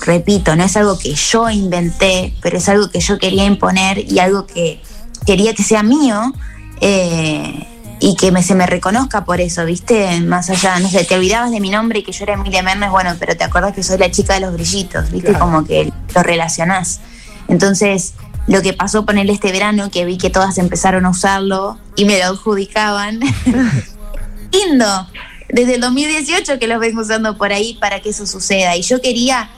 Repito, 0.00 0.54
no 0.56 0.64
es 0.64 0.76
algo 0.76 0.98
que 0.98 1.14
yo 1.14 1.48
inventé, 1.48 2.34
pero 2.42 2.58
es 2.58 2.68
algo 2.68 2.90
que 2.90 3.00
yo 3.00 3.18
quería 3.18 3.44
imponer 3.44 3.98
y 3.98 4.18
algo 4.18 4.46
que 4.46 4.82
quería 5.26 5.54
que 5.54 5.62
sea 5.62 5.82
mío 5.82 6.32
eh, 6.80 7.66
y 8.00 8.16
que 8.16 8.32
me, 8.32 8.42
se 8.42 8.54
me 8.54 8.66
reconozca 8.66 9.24
por 9.24 9.40
eso, 9.40 9.64
¿viste? 9.64 10.20
Más 10.20 10.50
allá, 10.50 10.78
no 10.80 10.88
sé, 10.88 11.04
te 11.04 11.14
olvidabas 11.14 11.50
de 11.50 11.60
mi 11.60 11.70
nombre 11.70 12.00
y 12.00 12.02
que 12.02 12.12
yo 12.12 12.24
era 12.24 12.34
Emilia 12.34 12.62
Mernes, 12.62 12.90
bueno, 12.90 13.14
pero 13.18 13.36
te 13.36 13.44
acuerdas 13.44 13.74
que 13.74 13.82
soy 13.82 13.98
la 13.98 14.10
chica 14.10 14.34
de 14.34 14.40
los 14.40 14.52
brillitos, 14.52 15.10
¿viste? 15.10 15.30
Claro. 15.30 15.44
Como 15.44 15.64
que 15.64 15.92
lo 16.14 16.22
relacionás. 16.22 17.00
Entonces, 17.48 18.14
lo 18.46 18.62
que 18.62 18.72
pasó 18.72 19.06
ponerle 19.06 19.32
este 19.32 19.52
verano, 19.52 19.90
que 19.90 20.04
vi 20.04 20.18
que 20.18 20.30
todas 20.30 20.58
empezaron 20.58 21.06
a 21.06 21.10
usarlo, 21.10 21.78
y 21.96 22.04
me 22.04 22.18
lo 22.18 22.26
adjudicaban. 22.26 23.20
Lindo. 24.52 25.08
Desde 25.48 25.76
el 25.76 25.80
2018 25.80 26.58
que 26.58 26.66
los 26.66 26.80
vengo 26.80 27.02
usando 27.02 27.36
por 27.36 27.52
ahí 27.52 27.74
para 27.80 28.00
que 28.00 28.10
eso 28.10 28.26
suceda. 28.26 28.76
Y 28.76 28.82
yo 28.82 29.00
quería, 29.00 29.50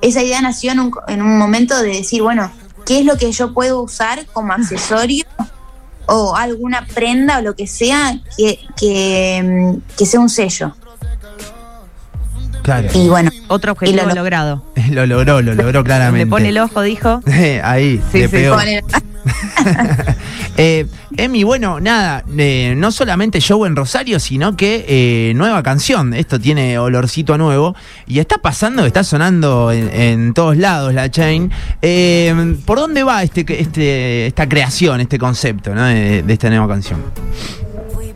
esa 0.00 0.22
idea 0.22 0.40
nació 0.40 0.72
en 0.72 0.80
un, 0.80 0.92
en 1.08 1.22
un 1.22 1.38
momento 1.38 1.76
de 1.82 1.88
decir, 1.88 2.22
bueno, 2.22 2.50
¿qué 2.86 3.00
es 3.00 3.04
lo 3.04 3.16
que 3.16 3.30
yo 3.32 3.52
puedo 3.54 3.82
usar 3.82 4.26
como 4.32 4.52
accesorio 4.52 5.24
o 6.06 6.36
alguna 6.36 6.86
prenda 6.94 7.38
o 7.38 7.42
lo 7.42 7.54
que 7.56 7.66
sea 7.66 8.18
que, 8.36 8.58
que, 8.76 9.42
mm, 9.44 9.96
que 9.96 10.06
sea 10.06 10.20
un 10.20 10.28
sello? 10.28 10.74
Claro. 12.62 12.88
Y 12.94 13.08
bueno, 13.08 13.30
Otro 13.48 13.72
objetivo 13.72 14.02
Y 14.04 14.06
lo- 14.08 14.14
logrado. 14.14 14.64
Lo 14.90 15.04
logró, 15.06 15.42
lo 15.42 15.54
logró 15.54 15.84
claramente. 15.84 16.24
Le 16.24 16.30
pone 16.30 16.48
el 16.48 16.58
ojo, 16.58 16.80
dijo. 16.82 17.20
Ahí, 17.62 18.02
Sí, 18.10 18.20
le 18.20 18.24
sí, 18.28 18.30
pegó. 18.32 18.54
con 18.56 18.66
el- 18.66 18.82
Eh, 20.56 20.86
Emi, 21.16 21.42
bueno, 21.42 21.80
nada, 21.80 22.22
eh, 22.38 22.74
no 22.76 22.92
solamente 22.92 23.40
show 23.40 23.64
en 23.66 23.74
Rosario, 23.74 24.20
sino 24.20 24.56
que 24.56 24.84
eh, 24.86 25.32
nueva 25.34 25.64
canción. 25.64 26.14
Esto 26.14 26.38
tiene 26.38 26.78
olorcito 26.78 27.36
nuevo 27.36 27.74
y 28.06 28.20
está 28.20 28.38
pasando, 28.38 28.86
está 28.86 29.02
sonando 29.02 29.72
en, 29.72 29.92
en 29.92 30.32
todos 30.34 30.56
lados 30.56 30.94
la 30.94 31.10
chain. 31.10 31.50
Eh, 31.82 32.56
¿Por 32.64 32.78
dónde 32.78 33.02
va 33.02 33.24
este, 33.24 33.44
este, 33.60 34.26
esta 34.28 34.48
creación, 34.48 35.00
este 35.00 35.18
concepto 35.18 35.74
¿no? 35.74 35.84
de, 35.86 36.22
de 36.22 36.32
esta 36.32 36.48
nueva 36.50 36.68
canción? 36.68 37.02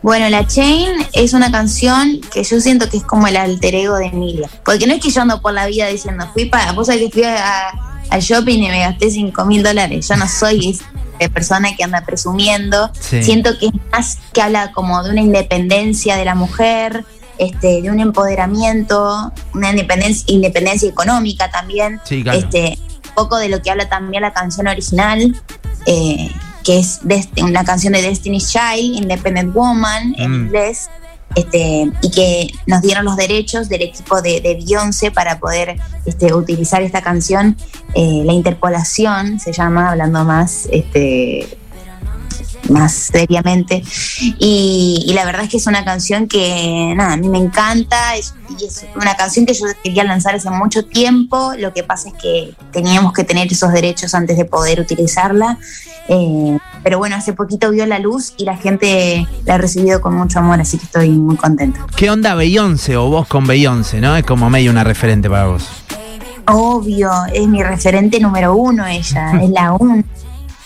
Bueno, 0.01 0.29
La 0.29 0.47
Chain 0.47 0.91
es 1.11 1.33
una 1.33 1.51
canción 1.51 2.21
que 2.33 2.41
yo 2.45 2.61
siento 2.61 2.89
que 2.89 2.95
es 2.97 3.03
como 3.03 3.27
el 3.27 3.35
alter 3.35 3.75
ego 3.75 3.97
de 3.97 4.05
Emilia. 4.05 4.49
Porque 4.63 4.87
no 4.87 4.93
es 4.93 5.01
que 5.01 5.09
yo 5.09 5.21
ando 5.21 5.41
por 5.41 5.51
la 5.53 5.67
vida 5.67 5.87
diciendo, 5.87 6.25
fui 6.31 6.45
para, 6.45 6.71
vos 6.71 6.87
sabés 6.87 7.01
que 7.01 7.09
fui 7.11 7.23
a- 7.25 7.88
al 8.09 8.21
shopping 8.21 8.63
y 8.63 8.67
me 8.69 8.79
gasté 8.79 9.09
5 9.11 9.45
mil 9.45 9.63
dólares. 9.63 10.07
Yo 10.07 10.15
no 10.15 10.27
soy 10.27 10.77
esa 11.19 11.29
persona 11.33 11.75
que 11.75 11.83
anda 11.83 12.01
presumiendo. 12.05 12.89
Sí. 12.99 13.21
Siento 13.23 13.57
que 13.59 13.67
es 13.67 13.71
más 13.91 14.17
que 14.33 14.41
habla 14.41 14.71
como 14.71 15.01
de 15.03 15.11
una 15.11 15.21
independencia 15.21 16.15
de 16.15 16.25
la 16.25 16.35
mujer, 16.35 17.05
este, 17.37 17.81
de 17.81 17.89
un 17.89 17.99
empoderamiento, 17.99 19.31
una 19.53 19.69
independencia, 19.71 20.25
independencia 20.33 20.89
económica 20.89 21.49
también. 21.51 21.99
Sí, 22.03 22.23
claro. 22.23 22.39
Este, 22.39 22.77
un 23.09 23.15
poco 23.15 23.37
de 23.37 23.49
lo 23.49 23.61
que 23.61 23.71
habla 23.71 23.87
también 23.89 24.21
la 24.23 24.33
canción 24.33 24.67
original, 24.67 25.35
eh, 25.85 26.29
que 26.63 26.79
es 26.79 27.01
Dest- 27.03 27.41
una 27.41 27.63
canción 27.63 27.93
de 27.93 28.01
Destiny's 28.01 28.51
Child, 28.51 28.97
Independent 29.03 29.53
Woman, 29.53 30.13
en 30.17 30.31
Mm. 30.31 30.35
inglés, 30.45 30.89
este, 31.35 31.91
y 32.01 32.11
que 32.11 32.51
nos 32.65 32.81
dieron 32.81 33.05
los 33.05 33.15
derechos 33.15 33.69
del 33.69 33.83
equipo 33.83 34.21
de, 34.21 34.41
de 34.41 34.55
Beyoncé 34.55 35.11
para 35.11 35.39
poder 35.39 35.77
este, 36.05 36.33
utilizar 36.33 36.81
esta 36.81 37.01
canción. 37.01 37.55
Eh, 37.93 38.23
la 38.25 38.33
interpolación 38.33 39.39
se 39.39 39.51
llama, 39.53 39.91
hablando 39.91 40.23
más 40.23 40.67
este, 40.71 41.58
más 42.69 42.93
seriamente. 42.93 43.83
Y, 44.37 45.03
y 45.05 45.13
la 45.13 45.25
verdad 45.25 45.43
es 45.43 45.49
que 45.49 45.57
es 45.57 45.67
una 45.67 45.83
canción 45.85 46.27
que, 46.27 46.93
nada, 46.95 47.13
a 47.13 47.17
mí 47.17 47.29
me 47.29 47.37
encanta. 47.37 48.15
Es, 48.15 48.33
y 48.59 48.65
es 48.65 48.85
una 48.95 49.15
canción 49.15 49.45
que 49.45 49.53
yo 49.53 49.65
quería 49.83 50.03
lanzar 50.03 50.35
hace 50.35 50.49
mucho 50.49 50.85
tiempo. 50.85 51.53
Lo 51.57 51.73
que 51.73 51.83
pasa 51.83 52.09
es 52.09 52.15
que 52.15 52.53
teníamos 52.71 53.13
que 53.13 53.23
tener 53.23 53.51
esos 53.51 53.71
derechos 53.71 54.13
antes 54.13 54.37
de 54.37 54.45
poder 54.45 54.79
utilizarla. 54.79 55.57
Eh, 56.11 56.57
pero 56.83 56.97
bueno, 56.97 57.15
hace 57.15 57.33
poquito 57.33 57.69
vio 57.69 57.85
la 57.85 57.99
luz 57.99 58.33
y 58.37 58.43
la 58.43 58.57
gente 58.57 59.27
la 59.45 59.55
ha 59.55 59.57
recibido 59.59 60.01
con 60.01 60.15
mucho 60.15 60.39
amor, 60.39 60.59
así 60.59 60.79
que 60.79 60.85
estoy 60.85 61.09
muy 61.09 61.35
contenta. 61.35 61.85
¿Qué 61.95 62.09
onda 62.09 62.33
Beyoncé 62.33 62.97
o 62.97 63.09
vos 63.09 63.27
con 63.27 63.45
Beyoncé, 63.45 64.01
no? 64.01 64.15
Es 64.17 64.25
como 64.25 64.49
medio 64.49 64.71
una 64.71 64.83
referente 64.83 65.29
para 65.29 65.45
vos. 65.45 65.67
Obvio, 66.47 67.11
es 67.31 67.47
mi 67.47 67.61
referente 67.61 68.19
número 68.19 68.55
uno 68.55 68.87
ella, 68.87 69.39
es 69.39 69.49
la 69.51 69.73
uno. 69.73 70.03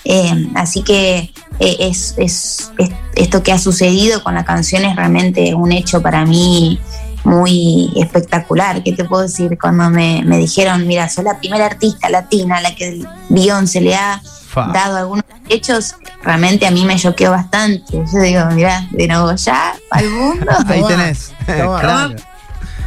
Eh, 0.05 0.47
así 0.55 0.81
que 0.81 1.33
eh, 1.59 1.77
es, 1.79 2.15
es- 2.17 2.71
es- 2.77 2.89
esto 3.15 3.43
que 3.43 3.51
ha 3.51 3.59
sucedido 3.59 4.23
con 4.23 4.33
la 4.35 4.43
canción 4.43 4.83
es 4.85 4.95
realmente 4.95 5.53
un 5.53 5.71
hecho 5.71 6.01
para 6.01 6.25
mí 6.25 6.79
muy 7.23 7.91
espectacular. 7.95 8.83
¿Qué 8.83 8.91
te 8.93 9.05
puedo 9.05 9.21
decir? 9.23 9.57
Cuando 9.59 9.89
me, 9.89 10.23
me 10.25 10.37
dijeron, 10.37 10.85
mira, 10.87 11.07
soy 11.09 11.23
la 11.25 11.37
primera 11.39 11.65
artista 11.67 12.09
latina 12.09 12.57
a 12.57 12.61
la 12.61 12.75
que 12.75 13.01
Beyoncé 13.29 13.79
le 13.81 13.95
ha 13.95 14.21
Fa. 14.49 14.67
dado 14.73 14.97
algunos 14.97 15.23
derechos, 15.47 15.95
realmente 16.23 16.67
a 16.67 16.71
mí 16.71 16.83
me 16.85 16.95
choqueó 16.97 17.31
bastante. 17.31 17.83
Yo 18.11 18.19
digo, 18.19 18.45
mira, 18.51 18.87
de 18.91 19.07
nuevo 19.07 19.33
ya, 19.35 19.73
al 19.91 20.09
mundo. 20.09 20.51
Ahí 20.67 20.83
tenés. 20.87 21.31
Claro. 21.45 22.15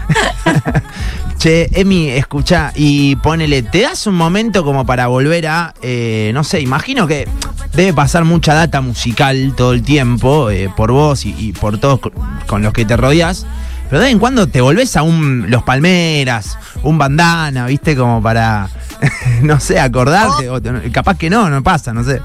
Che, 1.46 1.70
Emi, 1.74 2.08
escucha 2.08 2.72
y 2.74 3.14
ponele, 3.14 3.62
¿te 3.62 3.82
das 3.82 4.08
un 4.08 4.16
momento 4.16 4.64
como 4.64 4.84
para 4.84 5.06
volver 5.06 5.46
a, 5.46 5.74
eh, 5.80 6.32
no 6.34 6.42
sé, 6.42 6.60
imagino 6.60 7.06
que 7.06 7.28
debe 7.72 7.94
pasar 7.94 8.24
mucha 8.24 8.52
data 8.52 8.80
musical 8.80 9.54
todo 9.56 9.72
el 9.72 9.84
tiempo, 9.84 10.50
eh, 10.50 10.68
por 10.76 10.90
vos 10.90 11.24
y, 11.24 11.36
y 11.38 11.52
por 11.52 11.78
todos 11.78 12.00
con, 12.48 12.62
los 12.64 12.72
que 12.72 12.84
te 12.84 12.96
rodeas, 12.96 13.46
pero 13.88 14.00
de 14.00 14.06
vez 14.06 14.14
en 14.14 14.18
cuando 14.18 14.48
te 14.48 14.60
volvés 14.60 14.96
a 14.96 15.04
un 15.04 15.48
Los 15.48 15.62
Palmeras, 15.62 16.58
un 16.82 16.98
bandana, 16.98 17.66
¿viste? 17.66 17.94
Como 17.94 18.20
para, 18.20 18.68
no 19.42 19.60
sé, 19.60 19.78
acordarte, 19.78 20.50
o 20.50 20.60
te- 20.60 20.90
capaz 20.90 21.16
que 21.16 21.30
no, 21.30 21.48
no 21.48 21.62
pasa, 21.62 21.92
no 21.92 22.02
sé. 22.02 22.20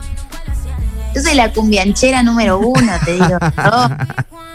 Yo 1.13 1.21
soy 1.21 1.35
la 1.35 1.53
cumbianchera 1.53 2.23
número 2.23 2.57
uno, 2.57 2.91
te 3.05 3.13
digo. 3.13 3.37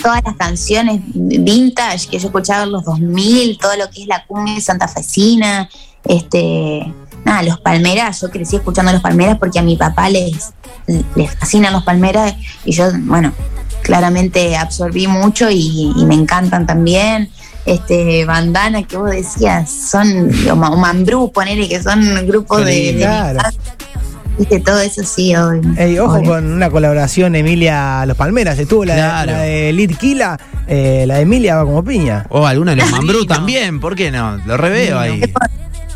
Todas 0.00 0.22
las 0.24 0.36
canciones 0.36 1.00
vintage 1.14 2.08
que 2.08 2.18
yo 2.18 2.26
escuchaba 2.28 2.62
en 2.64 2.72
los 2.72 2.84
2000, 2.84 3.58
todo 3.58 3.76
lo 3.76 3.90
que 3.90 4.02
es 4.02 4.08
la 4.08 4.24
cumbia 4.26 4.60
santafesina, 4.60 5.68
este, 6.04 6.92
nada, 7.24 7.42
los 7.42 7.60
palmeras, 7.60 8.20
yo 8.20 8.30
crecí 8.30 8.56
escuchando 8.56 8.92
los 8.92 9.02
palmeras 9.02 9.38
porque 9.38 9.58
a 9.58 9.62
mi 9.62 9.76
papá 9.76 10.08
les, 10.08 10.52
les 11.16 11.34
fascinan 11.38 11.72
los 11.72 11.82
palmeras 11.82 12.34
y 12.64 12.72
yo, 12.72 12.84
bueno, 13.02 13.32
claramente 13.82 14.56
absorbí 14.56 15.06
mucho 15.06 15.50
y, 15.50 15.92
y 15.96 16.04
me 16.06 16.14
encantan 16.14 16.66
también. 16.66 17.30
Este, 17.66 18.24
bandana 18.24 18.84
que 18.84 18.96
vos 18.96 19.10
decías, 19.10 19.70
son, 19.70 20.30
o 20.50 20.56
Ma- 20.56 20.70
o 20.70 20.76
Mambrú, 20.76 21.30
ponele 21.30 21.68
que 21.68 21.82
son 21.82 22.26
grupos 22.26 22.64
de, 22.64 22.92
de 22.94 22.98
Claro. 23.00 23.40
Viste, 24.38 24.60
todo 24.60 24.78
eso 24.80 25.02
sí. 25.02 25.34
Ey, 25.76 25.98
ojo 25.98 26.14
Obvio. 26.18 26.30
con 26.30 26.46
una 26.52 26.70
colaboración 26.70 27.34
Emilia 27.34 28.06
Los 28.06 28.16
Palmeras. 28.16 28.58
Estuvo 28.58 28.84
la, 28.84 28.94
Claro. 28.94 29.32
la 29.32 29.38
de 29.40 29.72
Lid 29.72 29.96
Kila, 29.96 30.38
eh, 30.68 31.04
la 31.06 31.16
de 31.16 31.22
Emilia 31.22 31.56
va 31.56 31.64
como 31.64 31.82
piña. 31.84 32.24
O 32.30 32.46
alguno 32.46 32.70
de 32.70 32.76
los 32.76 32.90
Mambrú 32.90 33.26
también, 33.26 33.80
¿por 33.80 33.96
qué 33.96 34.10
no? 34.10 34.36
Lo 34.46 34.56
reveo 34.56 34.98
ahí. 34.98 35.20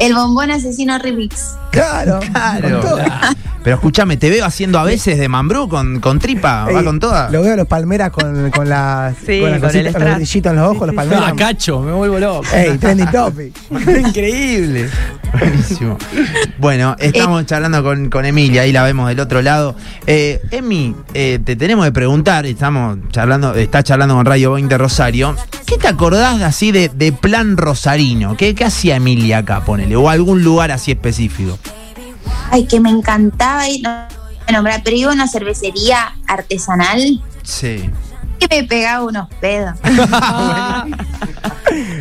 El 0.01 0.15
bombón 0.15 0.51
asesino 0.51 0.99
remix. 0.99 1.55
Claro, 1.73 2.21
Claro. 2.21 2.81
con 2.81 2.91
todo. 2.91 2.99
Pero 3.65 3.77
escúchame, 3.77 4.17
te 4.17 4.29
veo 4.29 4.45
haciendo 4.45 4.81
a 4.81 4.83
veces 4.83 5.19
de 5.21 5.29
Mambrú 5.29 5.69
con, 5.69 6.01
con 6.01 6.19
tripa, 6.19 6.65
va 6.65 6.81
Ey, 6.81 6.85
con 6.85 6.99
toda. 6.99 7.31
Lo 7.31 7.43
veo 7.43 7.53
a 7.53 7.57
los 7.57 7.69
palmeras 7.69 8.11
con, 8.11 8.51
con, 8.51 8.69
la, 8.69 9.15
Sí, 9.25 9.39
con, 9.41 9.53
la 9.53 9.61
con 9.61 9.69
cosita- 9.69 9.79
el 9.89 9.93
con 9.93 9.93
los 9.93 10.03
strass. 10.03 10.17
brillitos 10.17 10.51
en 10.51 10.57
los 10.59 10.69
ojos, 10.77 10.87
los 10.89 10.97
palmeras. 10.97 11.25
Ah, 11.29 11.33
cacho, 11.37 11.81
me 11.81 11.93
vuelvo 11.93 12.19
loco. 12.19 12.45
Ey, 12.53 12.77
trending 12.79 13.11
topic. 13.13 13.55
Increíble. 14.07 14.91
Buenísimo. 15.39 15.97
Bueno, 16.59 16.97
estamos 16.99 17.47
charlando 17.47 17.85
con, 17.85 18.11
con 18.11 18.25
Emilia, 18.25 18.63
ahí 18.63 18.73
la 18.73 18.83
vemos 18.83 19.09
del 19.09 19.21
otro 19.21 19.41
lado. 19.43 19.77
Eh, 20.09 20.41
Emi, 20.51 20.97
eh, 21.15 21.39
te 21.45 21.55
tenemos 21.55 21.85
que 21.87 21.93
preguntar, 21.93 22.45
estamos 22.47 22.99
charlando, 23.13 23.55
está 23.55 23.85
charlando 23.85 24.17
con 24.17 24.27
Radio 24.27 24.53
20 24.55 24.77
Rosario. 24.77 25.37
¿Qué 25.67 25.79
te 25.79 25.87
acordás 25.87 26.39
de 26.41 26.45
así 26.45 26.73
de, 26.73 26.89
de 26.93 27.13
plan 27.13 27.57
rosarino? 27.57 28.37
¿Qué, 28.37 28.57
¿Qué 28.57 28.65
hacía 28.65 28.97
Emilia 28.97 29.39
acá, 29.39 29.65
ponele? 29.65 29.95
O 29.95 30.11
algún 30.11 30.43
lugar 30.43 30.73
así 30.73 30.91
específico. 30.91 31.59
Ay, 32.55 32.67
que 32.67 32.79
me 32.81 32.91
encantaba 32.91 33.67
ir, 33.67 33.83
no 33.83 33.91
me 34.47 34.53
nombrar, 34.53 34.83
pero 34.85 34.95
iba 34.97 35.11
a 35.11 35.15
una 35.15 35.27
cervecería 35.27 36.13
artesanal 36.27 37.23
Sí. 37.43 37.89
que 38.39 38.47
me 38.51 38.65
pegaba 38.69 39.05
unos 39.07 39.29
pedos. 39.41 39.75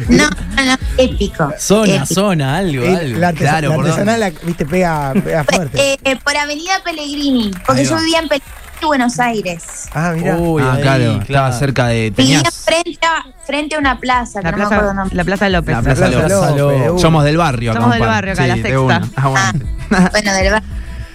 no, 0.09 0.29
no, 0.29 0.65
no, 0.65 0.77
épico. 0.97 1.51
Zona, 1.57 1.95
épico. 1.95 2.05
zona, 2.13 2.57
algo, 2.57 2.83
Ey, 2.83 2.95
algo. 2.95 3.19
la, 3.19 3.29
artesa- 3.29 3.39
Claro, 3.49 3.69
la 3.69 3.75
¿por 3.75 3.85
artesanal, 3.85 4.19
la- 4.19 4.29
viste, 4.43 4.65
pega, 4.65 5.13
pega 5.23 5.43
fuerte. 5.45 5.97
Eh, 6.03 6.15
por 6.23 6.35
Avenida 6.35 6.81
Pellegrini, 6.83 7.51
porque 7.65 7.85
yo 7.85 7.97
vivía 7.97 8.19
en 8.19 8.27
Pellegrini, 8.27 8.60
Buenos 8.85 9.19
Aires. 9.19 9.63
Ah, 9.93 10.13
mira. 10.15 10.35
Uy, 10.37 10.61
ah, 10.63 10.73
ahí, 10.73 10.81
claro, 10.81 11.21
estaba 11.21 11.51
cerca 11.53 11.87
de. 11.87 12.09
Vivía 12.15 12.41
frente 12.51 12.99
a, 13.05 13.25
frente 13.45 13.75
a 13.75 13.79
una 13.79 13.99
plaza, 13.99 14.41
La 14.41 14.51
que 14.51 14.51
no 14.51 14.57
me 14.57 14.63
acuerdo 14.65 14.83
plaza, 14.83 14.93
nombre. 14.95 15.15
la 15.17 15.23
plaza 15.23 15.45
de 15.45 15.51
López. 15.51 15.75
La 15.75 15.81
Plaza 15.81 16.07
Plaza 16.07 16.15
López. 16.51 16.57
López, 16.57 16.91
uh. 16.91 16.99
Somos 16.99 17.23
del 17.23 17.37
barrio 17.37 17.71
acá. 17.71 17.79
Somos 17.81 17.95
del 17.95 18.05
barrio 18.07 18.33
acá, 18.33 18.47
la 18.47 18.55
sexta. 18.55 19.01
Ah, 19.15 19.27
bueno. 19.29 20.09
Bueno, 20.11 20.33
del 20.33 20.51
bar. 20.51 20.63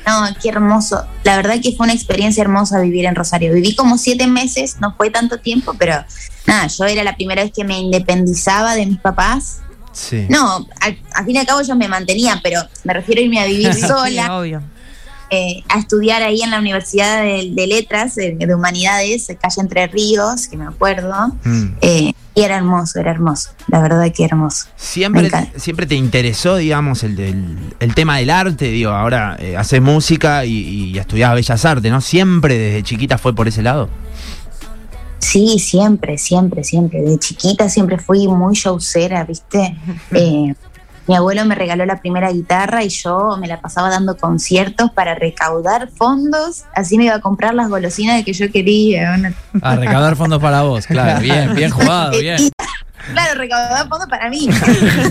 No, 0.07 0.25
qué 0.41 0.51
hermoso. 0.51 1.05
La 1.25 1.37
verdad 1.37 1.57
que 1.63 1.73
fue 1.77 1.85
una 1.85 1.93
experiencia 1.93 2.41
hermosa 2.43 2.79
vivir 2.81 3.07
en 3.07 3.15
Rosario. 3.17 3.53
Viví 3.53 3.75
como 3.75 3.99
siete 3.99 4.27
meses, 4.29 4.77
no 4.81 4.95
fue 4.97 5.11
tanto 5.11 5.39
tiempo, 5.39 5.75
pero 5.79 6.05
nada, 6.47 6.69
yo 6.69 6.85
era 6.85 7.03
la 7.03 7.17
primera 7.17 7.43
vez 7.43 7.53
que 7.53 7.65
me 7.65 7.79
independizaba 7.79 8.75
de 8.77 8.87
mis 8.87 8.99
papás. 8.99 9.59
Sí. 9.93 10.27
No, 10.29 10.67
al, 10.81 10.99
al 11.15 11.25
fin 11.25 11.35
y 11.37 11.39
al 11.39 11.47
cabo 11.47 11.61
ellos 11.61 11.77
me 11.77 11.89
mantenían, 11.89 12.39
pero 12.43 12.61
me 12.85 12.93
refiero 12.93 13.21
a 13.21 13.25
irme 13.25 13.41
a 13.41 13.47
vivir 13.47 13.75
Sí, 13.75 13.81
sola. 13.81 14.37
obvio. 14.39 14.63
Eh, 15.31 15.63
a 15.69 15.79
estudiar 15.79 16.23
ahí 16.23 16.43
en 16.43 16.51
la 16.51 16.59
Universidad 16.59 17.23
de, 17.23 17.51
de 17.53 17.67
Letras, 17.67 18.15
de, 18.15 18.37
de 18.37 18.55
Humanidades, 18.55 19.27
calle 19.41 19.61
Entre 19.61 19.87
Ríos, 19.87 20.49
que 20.49 20.57
me 20.57 20.67
acuerdo. 20.67 21.29
Mm. 21.45 21.67
Eh, 21.81 22.13
y 22.35 22.43
era 22.43 22.59
hermoso, 22.59 23.01
era 23.01 23.11
hermoso. 23.11 23.51
La 23.69 23.81
verdad 23.81 24.13
que 24.15 24.25
hermoso. 24.25 24.67
Siempre, 24.77 25.31
siempre 25.57 25.87
te 25.87 25.95
interesó, 25.95 26.57
digamos, 26.57 27.03
el, 27.03 27.19
el 27.81 27.95
tema 27.95 28.19
del 28.19 28.31
arte, 28.31 28.67
digo, 28.67 28.91
ahora 28.91 29.37
eh, 29.41 29.57
haces 29.57 29.81
música 29.81 30.45
y, 30.45 30.53
y 30.93 30.99
estudiás 30.99 31.35
Bellas 31.35 31.65
Artes, 31.65 31.91
¿no? 31.91 32.01
Siempre 32.01 32.59
desde 32.59 32.83
chiquita 32.83 33.17
fue 33.19 33.35
por 33.35 33.49
ese 33.49 33.63
lado. 33.63 33.89
Sí, 35.19 35.59
siempre, 35.59 36.19
siempre, 36.19 36.63
siempre. 36.63 37.01
De 37.03 37.19
chiquita 37.19 37.69
siempre 37.69 37.99
fui 37.99 38.29
muy 38.29 38.55
showcera, 38.55 39.25
¿viste? 39.25 39.77
Eh, 40.13 40.55
mi 41.09 41.15
abuelo 41.15 41.45
me 41.45 41.55
regaló 41.55 41.85
la 41.87 42.01
primera 42.01 42.31
guitarra 42.33 42.83
y 42.83 42.89
yo 42.89 43.37
me 43.41 43.47
la 43.47 43.61
pasaba 43.61 43.91
dando 43.91 44.17
conciertos 44.17 44.91
para 44.91 45.15
recaudar 45.15 45.89
fondos. 45.97 46.65
Así 46.75 46.99
me 46.99 47.05
iba 47.05 47.15
a 47.15 47.21
comprar 47.21 47.55
las 47.55 47.69
golosinas 47.69 48.25
que 48.25 48.33
yo 48.33 48.51
quería. 48.51 49.15
una- 49.17 49.33
A 49.63 49.77
recaudar 49.77 50.17
fondos 50.17 50.41
para 50.43 50.63
vos, 50.63 50.87
claro. 50.87 51.21
Bien, 51.21 51.55
bien 51.55 51.71
jugado, 51.71 52.11
bien. 52.19 52.51
Claro, 53.13 53.39
recaudar 53.39 53.89
fondos 53.89 54.09
para 54.09 54.29
mí. 54.29 54.49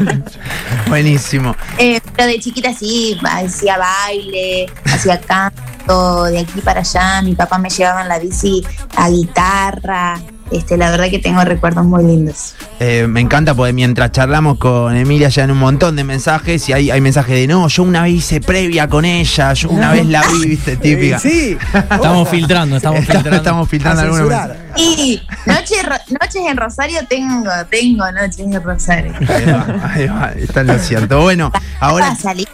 Buenísimo. 0.90 1.56
Eh, 1.78 2.02
pero 2.16 2.28
de 2.28 2.40
chiquita 2.40 2.74
sí, 2.74 3.18
hacía 3.24 3.78
baile, 3.78 4.66
hacía 4.86 5.20
canto, 5.20 6.26
de 6.26 6.40
aquí 6.40 6.62
para 6.62 6.82
allá. 6.82 7.22
Mi 7.22 7.36
papá 7.36 7.58
me 7.58 7.70
llevaba 7.70 8.02
en 8.02 8.10
la 8.10 8.20
bici 8.20 8.64
a 8.98 9.10
guitarra. 9.10 10.20
Este, 10.52 10.78
la 10.78 10.92
verdad 10.92 11.10
que 11.10 11.18
tengo 11.20 11.44
recuerdos 11.44 11.86
muy 11.86 12.04
lindos. 12.04 12.54
Eh, 12.80 13.08
me 13.08 13.20
encanta 13.20 13.56
porque 13.56 13.74
mientras 13.74 14.12
charlamos 14.12 14.58
con 14.60 14.96
Emilia 14.96 15.30
ya 15.30 15.44
en 15.44 15.52
un 15.52 15.58
montón 15.58 15.96
de 15.96 16.04
mensajes 16.04 16.70
y 16.70 16.74
hay, 16.74 16.92
hay 16.92 17.02
mensajes 17.02 17.34
de 17.36 17.48
no, 17.48 17.68
yo 17.68 17.82
una 17.84 18.04
vez 18.04 18.14
hice 18.14 18.42
previa 18.42 18.88
con 18.88 19.06
ella, 19.06 19.54
yo 19.54 19.70
una 19.70 19.92
vez 19.92 20.06
la 20.06 20.22
vi, 20.28 20.50
viste, 20.50 20.78
típica. 20.82 21.18
Sí. 21.20 21.58
Estamos 21.74 22.30
filtrando, 22.30 22.78
estamos 22.78 23.00
Estamos, 23.00 23.06
filtrando. 23.24 23.38
estamos 23.38 23.70
filtrando 23.70 24.02
algunos. 24.04 24.34
Y 24.78 25.22
noches, 25.46 25.84
ro- 25.84 26.18
noches 26.22 26.42
en 26.48 26.58
Rosario 26.58 27.00
tengo, 27.10 27.50
tengo 27.70 28.12
noches 28.12 28.40
en 28.40 28.62
Rosario. 28.62 29.14
Ahí 29.28 29.46
va, 29.46 29.92
ahí 29.94 30.08
va, 30.08 30.32
está 30.38 30.62
en 30.62 30.68
lo 30.68 30.78
cierto. 30.80 31.22
Bueno, 31.22 31.52
Ahora 31.80 32.16
salí. 32.16 32.46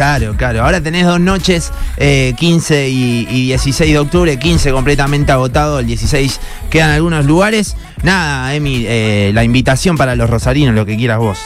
Claro, 0.00 0.34
claro, 0.34 0.64
ahora 0.64 0.80
tenés 0.80 1.04
dos 1.04 1.20
noches, 1.20 1.70
eh, 1.98 2.32
15 2.38 2.88
y, 2.88 3.28
y 3.28 3.46
16 3.48 3.92
de 3.92 3.98
octubre, 3.98 4.38
15 4.38 4.72
completamente 4.72 5.30
agotado, 5.30 5.78
el 5.78 5.86
16 5.86 6.40
quedan 6.70 6.88
algunos 6.92 7.26
lugares. 7.26 7.76
Nada, 8.02 8.54
Emi, 8.54 8.86
eh, 8.88 9.30
la 9.34 9.44
invitación 9.44 9.98
para 9.98 10.16
los 10.16 10.30
rosarinos, 10.30 10.74
lo 10.74 10.86
que 10.86 10.96
quieras 10.96 11.18
vos. 11.18 11.38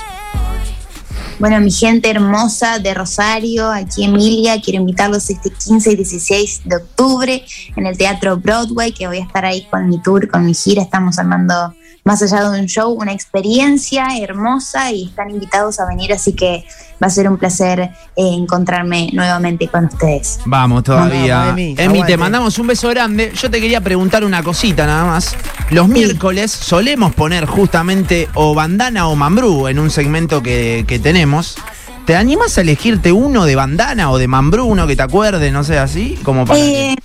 Bueno, 1.38 1.61
mi 1.61 1.71
gente 1.71 2.11
hermosa 2.11 2.79
de 2.79 2.95
Rosario, 2.95 3.71
aquí 3.71 4.05
Emilia, 4.05 4.61
quiero 4.61 4.81
invitarlos 4.81 5.29
este 5.31 5.50
15 5.50 5.93
y 5.93 5.97
16 5.97 6.62
de 6.64 6.76
octubre 6.76 7.45
en 7.75 7.87
el 7.87 7.99
Teatro 7.99 8.37
Broadway, 8.37 8.93
que 8.93 9.09
voy 9.09 9.19
a 9.19 9.23
estar 9.23 9.45
ahí 9.45 9.67
con 9.69 9.88
mi 9.88 10.00
tour, 10.00 10.29
con 10.29 10.47
mi 10.47 10.55
gira. 10.55 10.83
Estamos 10.83 11.19
armando, 11.19 11.75
más 12.05 12.23
allá 12.23 12.49
de 12.50 12.61
un 12.61 12.67
show, 12.67 12.93
una 12.93 13.12
experiencia 13.12 14.07
hermosa 14.17 14.93
y 14.93 15.07
están 15.07 15.31
invitados 15.31 15.81
a 15.81 15.87
venir, 15.87 16.12
así 16.12 16.35
que 16.35 16.64
va 17.03 17.09
a 17.09 17.11
ser 17.11 17.29
un 17.29 17.37
placer 17.37 17.81
eh, 17.81 17.91
encontrarme 18.17 19.11
nuevamente 19.12 19.69
con 19.69 19.87
ustedes. 19.87 20.41
Vamos 20.47 20.85
todavía. 20.85 21.50
Emi, 21.50 21.75
Emi, 21.76 22.05
te 22.05 22.17
mandamos 22.17 22.59
un 22.59 22.69
beso 22.69 22.88
grande. 22.91 23.33
Yo 23.35 23.50
te 23.50 23.61
quería 23.61 23.81
preguntar 23.81 24.25
una 24.25 24.43
cosita 24.43 24.87
nada 24.87 25.05
más. 25.05 25.37
Los 25.71 25.88
miércoles 25.88 26.50
solemos 26.50 27.14
poner 27.14 27.47
justamente 27.47 28.29
o 28.35 28.55
bandana 28.55 29.09
o 29.09 29.17
mambrú 29.17 29.69
en 29.69 29.79
un 29.79 29.91
segmento 29.91 30.43
que, 30.43 30.85
que 30.87 30.99
tenemos. 30.99 31.24
¿Te 32.07 32.16
animas 32.16 32.59
a 32.59 32.61
elegirte 32.61 33.12
uno 33.12 33.45
de 33.47 33.57
bandana 33.57 34.11
o 34.11 34.19
de 34.19 34.28
mambrú, 34.28 34.66
uno 34.66 34.87
que 34.87 34.95
te 34.97 35.02
acuerde, 35.02 35.50
no 35.50 35.64
sé, 35.64 35.78
así? 35.78 36.19
Como 36.23 36.45
para 36.45 36.59
que- 36.61 36.93
Eh, 36.93 36.97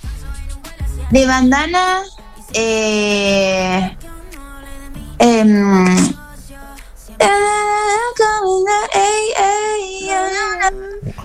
de 1.10 1.26
bandana, 1.26 1.98
eh, 2.52 3.96
em, 5.18 5.84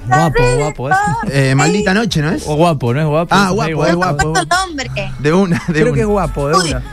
Guapo, 0.07 0.43
guapo. 0.57 0.89
¿eh? 0.89 0.93
Eh, 1.51 1.55
maldita 1.55 1.93
noche, 1.93 2.21
¿no 2.21 2.29
es? 2.29 2.43
O 2.47 2.55
guapo, 2.55 2.93
¿no 2.93 3.01
es 3.01 3.07
guapo? 3.07 3.33
Ah, 3.35 3.49
guapo, 3.51 3.85
es 3.85 3.95
guapo. 3.95 4.31
¿Cuánto 4.33 4.55
nombre? 4.55 4.89
De 5.19 5.33
una, 5.33 5.61
de 5.67 5.73
Creo 5.73 5.85
una. 5.87 5.93
que 5.95 6.01
es 6.01 6.07
guapo, 6.07 6.47
de 6.47 6.55
Uy. 6.55 6.69
una. 6.71 6.83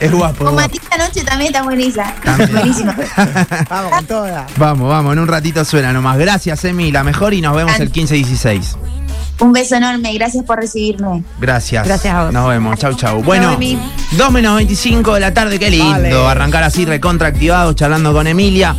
Es 0.00 0.12
guapo. 0.12 0.44
Con. 0.44 0.54
Matita 0.54 0.96
Noche 0.96 1.24
también 1.24 1.52
está 1.52 1.62
buenísima. 1.62 2.14
Buenísima. 2.52 2.96
Vamos 3.68 3.92
con 3.92 4.06
toda. 4.06 4.46
Vamos, 4.56 4.88
vamos, 4.88 5.12
en 5.12 5.18
un 5.18 5.28
ratito 5.28 5.64
suena 5.64 5.92
nomás. 5.92 6.18
Gracias, 6.18 6.64
Emi, 6.64 6.92
la 6.92 7.04
mejor 7.04 7.34
y 7.34 7.40
nos 7.40 7.56
vemos 7.56 7.78
el 7.80 7.90
15 7.90 8.16
y 8.16 8.24
16. 8.24 8.76
Un 9.40 9.52
beso 9.52 9.76
enorme, 9.76 10.12
gracias 10.14 10.44
por 10.44 10.58
recibirme. 10.58 11.22
Gracias. 11.40 11.86
Gracias 11.86 12.12
a 12.12 12.24
vos. 12.24 12.32
Nos 12.32 12.48
vemos. 12.48 12.78
Chau, 12.78 12.94
chau. 12.94 13.22
Bueno, 13.22 13.52
Emi. 13.52 13.78
2 14.12 14.32
menos 14.32 14.56
25 14.56 15.14
de 15.14 15.20
la 15.20 15.32
tarde, 15.32 15.58
qué 15.58 15.70
lindo. 15.70 15.92
Vale. 15.92 16.26
Arrancar 16.26 16.64
así 16.64 16.84
recontra 16.84 17.28
activados, 17.28 17.76
charlando 17.76 18.12
con 18.12 18.26
Emilia. 18.26 18.74